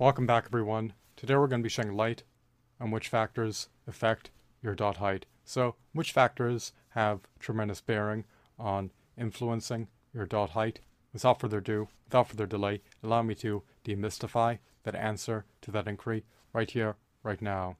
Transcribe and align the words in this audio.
Welcome 0.00 0.26
back 0.26 0.44
everyone. 0.46 0.92
Today 1.16 1.34
we're 1.34 1.48
going 1.48 1.60
to 1.60 1.64
be 1.64 1.68
shedding 1.68 1.96
light 1.96 2.22
on 2.80 2.92
which 2.92 3.08
factors 3.08 3.68
affect 3.84 4.30
your 4.62 4.74
adult 4.74 4.98
height. 4.98 5.26
So 5.44 5.74
which 5.92 6.12
factors 6.12 6.72
have 6.90 7.22
tremendous 7.40 7.80
bearing 7.80 8.24
on 8.60 8.92
influencing 9.16 9.88
your 10.14 10.22
adult 10.22 10.50
height? 10.50 10.78
Without 11.12 11.40
further 11.40 11.58
ado, 11.58 11.88
without 12.04 12.28
further 12.28 12.46
delay, 12.46 12.80
allow 13.02 13.22
me 13.22 13.34
to 13.36 13.64
demystify 13.84 14.60
that 14.84 14.94
answer 14.94 15.44
to 15.62 15.72
that 15.72 15.88
inquiry 15.88 16.24
right 16.52 16.70
here, 16.70 16.94
right 17.24 17.42
now. 17.42 17.76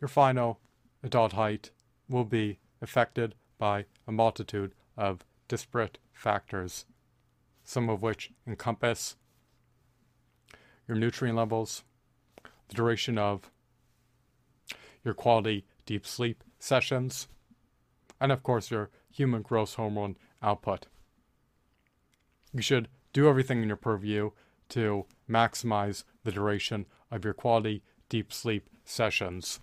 Your 0.00 0.06
final 0.06 0.60
adult 1.02 1.32
height 1.32 1.72
will 2.08 2.24
be 2.24 2.60
affected 2.80 3.34
by 3.58 3.86
a 4.06 4.12
multitude 4.12 4.72
of 4.96 5.24
disparate 5.48 5.98
factors, 6.12 6.84
some 7.64 7.90
of 7.90 8.02
which 8.02 8.30
encompass 8.46 9.16
your 10.86 10.96
nutrient 10.96 11.36
levels, 11.36 11.84
the 12.68 12.74
duration 12.74 13.18
of 13.18 13.50
your 15.04 15.14
quality 15.14 15.64
deep 15.86 16.06
sleep 16.06 16.42
sessions, 16.58 17.28
and 18.20 18.32
of 18.32 18.42
course 18.42 18.70
your 18.70 18.90
human 19.10 19.42
growth 19.42 19.74
hormone 19.74 20.16
output. 20.42 20.86
You 22.52 22.62
should 22.62 22.88
do 23.12 23.28
everything 23.28 23.62
in 23.62 23.68
your 23.68 23.76
purview 23.76 24.30
to 24.70 25.06
maximize 25.28 26.04
the 26.24 26.32
duration 26.32 26.86
of 27.10 27.24
your 27.24 27.34
quality 27.34 27.82
deep 28.08 28.32
sleep 28.32 28.68
sessions. 28.84 29.60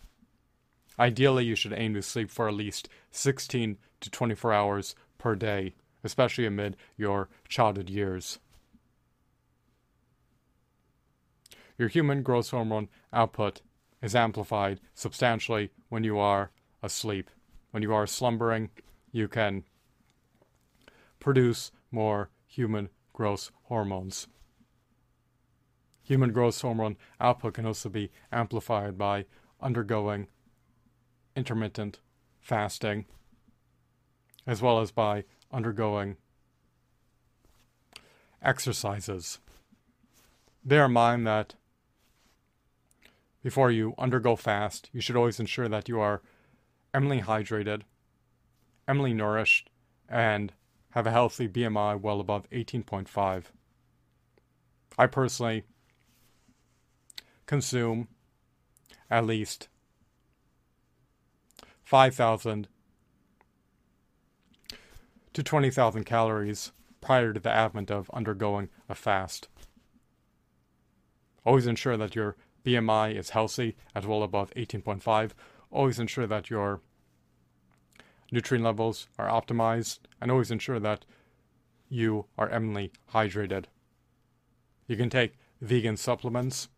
Ideally, 1.00 1.46
you 1.46 1.56
should 1.56 1.74
aim 1.74 1.94
to 1.96 2.02
sleep 2.02 2.30
for 2.30 2.48
at 2.48 2.54
least 2.54 2.90
16 3.12 3.78
to 4.02 4.10
24 4.10 4.54
hours 4.54 4.96
per 5.18 5.36
day, 5.36 5.74
especially 6.04 6.46
amid 6.46 6.78
your 6.98 7.30
childhood 7.48 7.90
years. 7.90 8.40
Your 11.78 11.88
human 11.88 12.24
growth 12.24 12.52
hormone 12.52 12.90
output 13.12 13.62
is 14.02 14.16
amplified 14.16 14.80
substantially 14.94 15.72
when 15.90 16.04
you 16.04 16.18
are 16.18 16.52
asleep. 16.82 17.30
When 17.72 17.84
you 17.84 17.94
are 17.94 18.08
slumbering, 18.08 18.70
you 19.12 19.28
can 19.28 19.64
produce 21.20 21.72
more 21.92 22.30
human 22.48 22.90
growth 23.14 23.52
hormones. 23.64 24.28
Human 26.04 26.32
growth 26.32 26.60
hormone 26.60 26.98
output 27.20 27.54
can 27.54 27.66
also 27.66 27.90
be 27.90 28.12
amplified 28.32 28.98
by 28.98 29.26
undergoing 29.62 30.28
intermittent 31.36 32.00
fasting, 32.40 33.06
as 34.46 34.62
well 34.62 34.82
as 34.82 34.92
by 34.92 35.24
undergoing 35.52 36.18
exercises. 38.42 39.40
Bear 40.66 40.86
in 40.86 40.94
mind 40.94 41.28
that 41.28 41.56
before 43.44 43.72
you 43.72 43.94
undergo 43.98 44.36
fast, 44.36 44.90
you 44.94 45.02
should 45.02 45.16
always 45.16 45.40
ensure 45.40 45.68
that 45.68 45.90
you 45.90 46.00
are 46.00 46.22
eminently 46.94 47.24
hydrated, 47.24 47.82
eminently 48.88 49.14
nourished, 49.14 49.70
and 50.08 50.54
have 50.92 51.08
a 51.08 51.12
healthy 51.12 51.48
BMI 51.48 52.00
well 52.00 52.20
above 52.20 52.50
18.5. 52.52 53.46
I 54.98 55.08
personally 55.08 55.64
consume 57.46 58.08
at 59.10 59.26
least 59.26 59.70
5,000 61.84 62.68
to 65.34 65.44
20,000 65.44 66.04
calories 66.04 66.72
prior 67.00 67.34
to 67.34 67.40
the 67.40 67.50
advent 67.50 67.90
of 67.90 68.10
undergoing 68.12 68.70
a 68.88 68.96
fast. 68.96 69.48
Always 71.46 71.68
ensure 71.68 71.98
that 71.98 72.16
your 72.16 72.36
BMI 72.66 73.16
is 73.16 73.32
healthy 73.32 73.76
at 73.96 74.06
well 74.06 74.24
above 74.24 74.54
18.5. 74.56 75.32
Always 75.72 76.00
ensure 76.00 76.28
that 76.28 76.50
your 76.50 76.82
nutrient 78.32 78.64
levels 78.64 79.08
are 79.18 79.28
optimized 79.28 80.00
and 80.20 80.32
always 80.32 80.52
ensure 80.52 80.80
that 80.80 81.06
you 81.90 82.26
are 82.38 82.50
eminently 82.50 82.92
hydrated. 83.14 83.66
You 84.88 84.96
can 84.96 85.10
take 85.10 85.34
vegan 85.62 85.98
supplements 85.98 86.70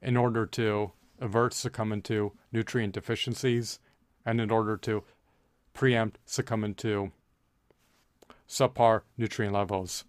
in 0.00 0.16
order 0.16 0.46
to 0.46 0.92
avert 1.20 1.52
succumbing 1.52 2.02
to 2.02 2.32
nutrient 2.52 2.94
deficiencies 2.94 3.78
and 4.24 4.40
in 4.40 4.50
order 4.50 4.76
to 4.78 5.04
preempt 5.74 6.18
succumbing 6.24 6.74
to 6.74 7.12
subpar 8.48 9.02
nutrient 9.16 9.54
levels. 9.54 10.04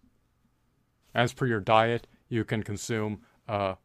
As 1.14 1.34
per 1.34 1.46
your 1.46 1.60
diet, 1.60 2.08
you 2.32 2.46
can 2.46 2.64
consume 2.64 3.20
uh, 3.48 3.76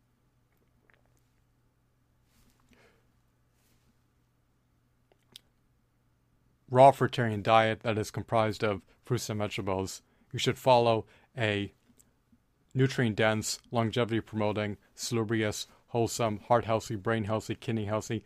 raw 6.70 6.92
fruitarian 6.92 7.42
diet 7.42 7.80
that 7.80 7.98
is 7.98 8.12
comprised 8.12 8.62
of 8.62 8.82
fruits 9.04 9.28
and 9.28 9.40
vegetables. 9.40 10.00
You 10.32 10.38
should 10.38 10.58
follow 10.58 11.06
a 11.36 11.72
nutrient 12.72 13.16
dense, 13.16 13.58
longevity 13.72 14.20
promoting, 14.20 14.76
salubrious, 14.94 15.66
wholesome, 15.88 16.38
heart 16.46 16.66
healthy, 16.66 16.94
brain 16.94 17.24
healthy, 17.24 17.56
kidney 17.56 17.86
healthy, 17.86 18.22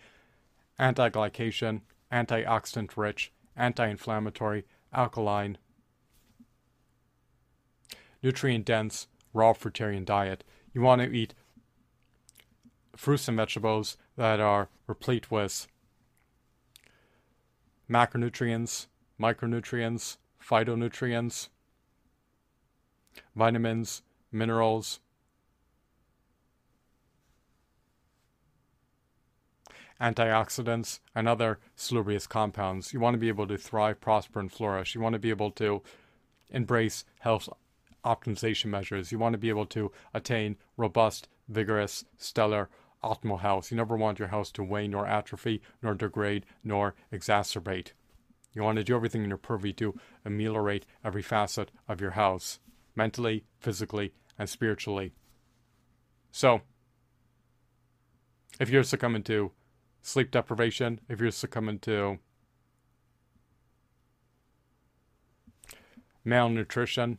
anti 0.78 1.08
glycation, 1.08 1.80
antioxidant 2.12 2.94
rich, 2.96 3.32
anti 3.56 3.88
inflammatory, 3.88 4.64
alkaline, 4.92 5.56
nutrient 8.22 8.66
dense, 8.66 9.06
raw 9.32 9.52
fruitarian 9.52 10.04
diet. 10.04 10.44
You 10.72 10.82
want 10.82 11.02
to 11.02 11.10
eat 11.10 11.34
fruits 12.96 13.28
and 13.28 13.36
vegetables 13.36 13.96
that 14.16 14.40
are 14.40 14.68
replete 14.86 15.30
with 15.30 15.66
macronutrients, 17.88 18.86
micronutrients, 19.20 20.16
phytonutrients, 20.42 21.48
vitamins, 23.34 24.02
minerals, 24.32 25.00
antioxidants, 30.00 31.00
and 31.14 31.28
other 31.28 31.58
salubrious 31.76 32.26
compounds. 32.26 32.92
You 32.92 33.00
want 33.00 33.14
to 33.14 33.18
be 33.18 33.28
able 33.28 33.46
to 33.48 33.58
thrive, 33.58 34.00
prosper, 34.00 34.40
and 34.40 34.50
flourish. 34.50 34.94
You 34.94 35.00
want 35.00 35.12
to 35.12 35.18
be 35.18 35.30
able 35.30 35.50
to 35.52 35.82
embrace 36.50 37.04
health 37.20 37.48
optimization 38.04 38.66
measures. 38.66 39.12
You 39.12 39.18
want 39.18 39.34
to 39.34 39.38
be 39.38 39.48
able 39.48 39.66
to 39.66 39.92
attain 40.14 40.56
robust, 40.76 41.28
vigorous, 41.48 42.04
stellar, 42.16 42.68
optimal 43.02 43.40
health. 43.40 43.70
You 43.70 43.76
never 43.76 43.96
want 43.96 44.18
your 44.18 44.28
health 44.28 44.52
to 44.54 44.62
wane 44.62 44.90
nor 44.90 45.06
atrophy, 45.06 45.62
nor 45.82 45.94
degrade, 45.94 46.46
nor 46.62 46.94
exacerbate. 47.12 47.92
You 48.52 48.62
want 48.62 48.76
to 48.76 48.84
do 48.84 48.96
everything 48.96 49.22
in 49.22 49.28
your 49.28 49.38
purview 49.38 49.72
to 49.74 49.98
ameliorate 50.24 50.86
every 51.04 51.22
facet 51.22 51.70
of 51.88 52.00
your 52.00 52.12
house, 52.12 52.58
mentally, 52.96 53.44
physically, 53.60 54.12
and 54.38 54.48
spiritually. 54.48 55.12
So, 56.32 56.62
if 58.58 58.68
you're 58.68 58.82
succumbing 58.82 59.22
to 59.24 59.52
sleep 60.02 60.30
deprivation, 60.30 61.00
if 61.08 61.20
you're 61.20 61.30
succumbing 61.30 61.78
to 61.80 62.18
malnutrition, 66.24 67.18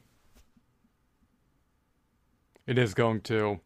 it 2.72 2.78
is 2.78 2.94
going 2.94 3.20
to 3.20 3.59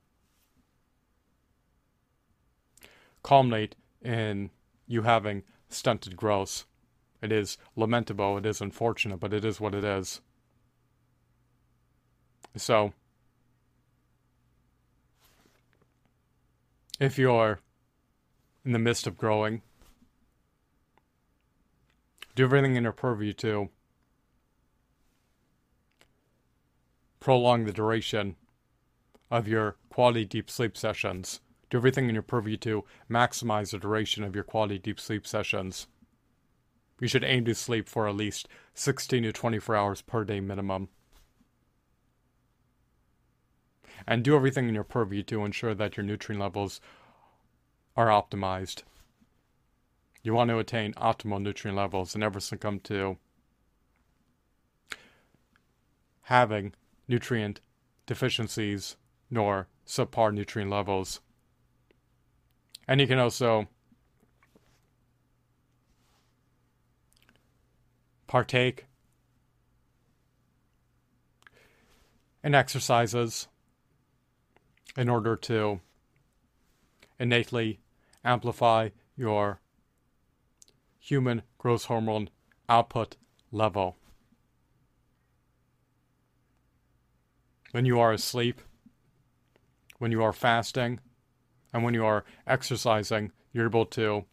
culminate 3.22 3.76
in 4.02 4.50
you 4.88 5.04
having 5.04 5.44
stunted 5.70 6.16
growth. 6.16 6.66
It 7.22 7.32
is 7.32 7.60
lamentable, 7.76 8.36
it 8.40 8.48
is 8.48 8.62
unfortunate, 8.62 9.20
but 9.20 9.32
it 9.32 9.46
is 9.46 9.62
what 9.62 9.76
it 9.76 9.84
is. 9.84 10.22
So, 12.58 12.94
if 17.00 17.20
you're 17.20 17.60
in 18.66 18.72
the 18.72 18.80
midst 18.80 19.06
of 19.06 19.20
growing, 19.20 19.62
do 22.34 22.46
everything 22.46 22.76
in 22.76 22.82
your 22.82 22.92
purview 22.92 23.34
to 23.34 23.70
prolong 27.20 27.66
the 27.66 27.72
duration 27.72 28.36
of 29.36 29.50
your 29.50 29.76
quality 29.90 30.24
deep 30.24 30.50
sleep 30.50 30.78
sessions. 30.78 31.42
Do 31.70 31.78
everything 31.78 32.08
in 32.08 32.16
your 32.16 32.24
purview 32.24 32.56
to 32.58 32.86
maximize 33.10 33.72
the 33.72 33.80
duration 33.80 34.24
of 34.24 34.34
your 34.34 34.46
quality 34.46 34.80
deep 34.80 34.98
sleep 34.98 35.28
sessions. 35.28 35.88
You 37.02 37.10
should 37.10 37.26
aim 37.26 37.44
to 37.46 37.54
sleep 37.54 37.90
for 37.90 38.08
at 38.08 38.16
least 38.16 38.48
16 38.76 39.24
to 39.24 39.34
24 39.34 39.76
hours 39.76 40.02
per 40.02 40.24
day 40.24 40.40
minimum. 40.40 40.88
And 44.08 44.24
do 44.24 44.38
everything 44.38 44.70
in 44.70 44.76
your 44.76 44.86
purview 44.86 45.22
to 45.24 45.44
ensure 45.44 45.76
that 45.76 45.98
your 45.98 46.06
nutrient 46.06 46.42
levels 46.42 46.80
are 47.98 48.08
optimized. 48.08 48.84
You 50.24 50.34
want 50.34 50.50
to 50.50 50.60
attain 50.60 50.94
optimal 50.94 51.42
nutrient 51.42 51.78
levels 51.78 52.16
and 52.16 52.22
never 52.22 52.40
succumb 52.40 52.80
to 52.82 53.18
having 56.24 56.74
nutrient 57.08 57.60
deficiencies 58.06 58.96
nor 59.30 59.68
subpar 59.86 60.34
nutrient 60.34 60.72
levels. 60.72 61.20
And 62.88 63.02
you 63.02 63.08
can 63.08 63.20
also 63.20 63.68
partake 68.28 68.86
in 72.44 72.54
exercises 72.54 73.48
in 74.96 75.10
order 75.10 75.36
to 75.36 75.82
innately 77.20 77.80
amplify 78.24 78.90
your 79.16 79.60
human 81.00 81.42
growth 81.58 81.86
hormone 81.86 82.30
output 82.70 83.16
level. 83.52 83.98
When 87.72 87.86
you 87.86 88.00
are 88.00 88.14
asleep, 88.14 88.62
when 89.98 90.12
you 90.12 90.22
are 90.24 90.34
fasting, 90.34 91.00
and 91.74 91.84
when 91.84 91.94
you 91.94 92.06
are 92.06 92.26
exercising, 92.48 93.32
you're 93.52 93.68
able 93.68 93.86
to 93.86 94.26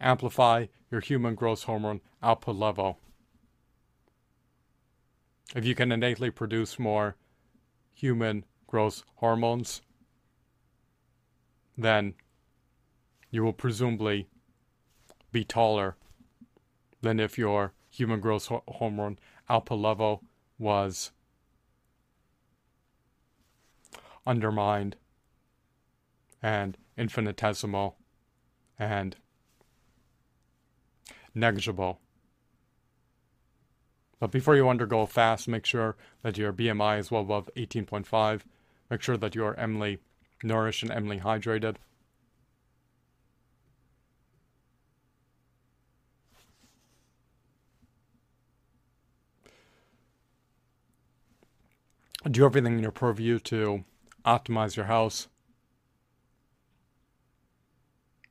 amplify 0.00 0.66
your 0.90 1.00
human 1.00 1.34
growth 1.34 1.64
hormone 1.64 2.00
output 2.22 2.56
level. 2.56 2.98
If 5.54 5.64
you 5.64 5.74
can 5.74 5.92
innately 5.92 6.30
produce 6.30 6.78
more 6.78 7.16
human 7.92 8.44
growth 8.66 9.02
hormones, 9.16 9.82
then 11.76 12.14
you 13.30 13.42
will 13.42 13.52
presumably 13.52 14.28
be 15.32 15.44
taller 15.44 15.96
than 17.02 17.20
if 17.20 17.38
your 17.38 17.72
human 17.88 18.20
growth 18.20 18.50
hormone 18.68 19.18
output 19.48 19.78
level 19.78 20.22
was 20.58 21.12
undermined 24.30 24.94
and 26.40 26.78
infinitesimal 26.96 27.96
and 28.78 29.16
negligible. 31.34 31.98
But 34.20 34.30
before 34.30 34.54
you 34.54 34.68
undergo 34.68 35.00
a 35.00 35.06
fast, 35.08 35.48
make 35.48 35.66
sure 35.66 35.96
that 36.22 36.38
your 36.38 36.52
BMI 36.52 37.00
is 37.00 37.10
well 37.10 37.22
above 37.22 37.50
18.5. 37.56 38.42
Make 38.88 39.02
sure 39.02 39.16
that 39.16 39.34
you 39.34 39.44
are 39.44 39.58
emily 39.58 39.98
nourished 40.44 40.84
and 40.84 40.92
emily 40.92 41.18
hydrated. 41.18 41.76
Do 52.30 52.44
everything 52.44 52.74
in 52.74 52.82
your 52.82 52.92
purview 52.92 53.38
to 53.40 53.84
optimize 54.24 54.76
your 54.76 54.86
house. 54.86 55.28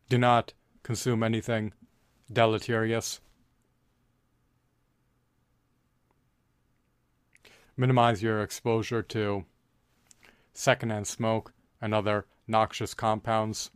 Do 0.09 0.17
not 0.17 0.53
consume 0.83 1.23
anything 1.23 1.73
deleterious. 2.31 3.21
Minimize 7.77 8.21
your 8.21 8.41
exposure 8.41 9.01
to 9.03 9.45
secondhand 10.53 11.07
smoke 11.07 11.53
and 11.81 11.93
other 11.93 12.25
noxious 12.47 12.93
compounds. 12.93 13.71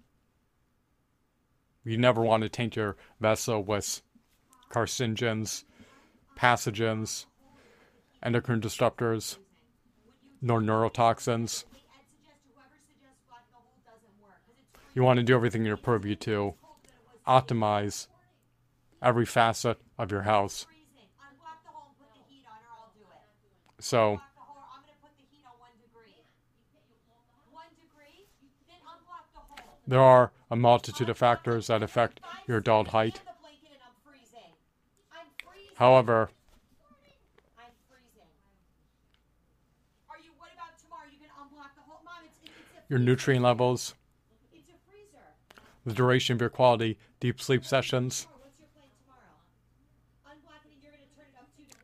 You 1.85 1.97
never 1.97 2.21
want 2.21 2.43
to 2.43 2.49
taint 2.49 2.75
your 2.75 2.97
vessel 3.19 3.63
with 3.63 4.01
carcinogens, 4.69 5.63
pathogens, 6.37 7.25
endocrine 8.23 8.61
disruptors, 8.61 9.37
nor 10.41 10.61
neurotoxins. 10.61 11.65
You 14.93 15.03
want 15.03 15.17
to 15.17 15.23
do 15.23 15.35
everything 15.35 15.61
in 15.61 15.67
your 15.67 15.77
purview 15.77 16.15
to 16.17 16.53
optimize 17.27 18.07
every 19.01 19.25
facet 19.25 19.79
of 19.97 20.11
your 20.11 20.21
house. 20.21 20.67
So, 23.79 24.21
there 29.87 29.99
are 29.99 30.31
a 30.49 30.55
multitude 30.55 31.09
of 31.09 31.17
factors 31.17 31.67
that 31.67 31.81
affect 31.83 32.19
your 32.47 32.57
adult 32.57 32.89
height. 32.89 33.21
However, 35.75 36.29
your 42.87 42.99
nutrient 42.99 43.43
levels, 43.43 43.95
the 45.85 45.93
duration 45.93 46.35
of 46.35 46.41
your 46.41 46.49
quality 46.49 46.97
deep 47.19 47.41
sleep 47.41 47.65
sessions, 47.65 48.27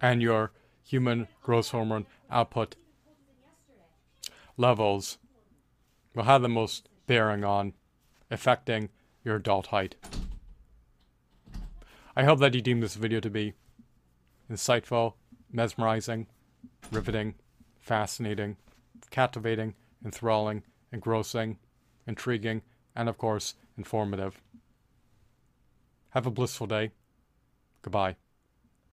and 0.01 0.21
your 0.21 0.51
human 0.83 1.27
growth 1.43 1.69
hormone 1.69 2.05
output 2.31 2.75
levels 4.57 5.17
will 6.13 6.23
have 6.23 6.41
the 6.41 6.49
most 6.49 6.89
bearing 7.07 7.43
on 7.43 7.73
affecting 8.31 8.89
your 9.23 9.35
adult 9.35 9.67
height. 9.67 9.95
I 12.15 12.23
hope 12.23 12.39
that 12.39 12.53
you 12.53 12.61
deem 12.61 12.81
this 12.81 12.95
video 12.95 13.19
to 13.19 13.29
be 13.29 13.53
insightful, 14.51 15.13
mesmerizing, 15.51 16.27
riveting, 16.91 17.35
fascinating, 17.77 18.57
captivating, 19.09 19.75
enthralling, 20.03 20.63
engrossing, 20.91 21.57
intriguing, 22.07 22.61
and 22.95 23.07
of 23.07 23.17
course, 23.17 23.55
informative. 23.79 24.39
Have 26.09 26.27
a 26.27 26.31
blissful 26.31 26.67
day. 26.67 26.91
Goodbye. 27.81 28.17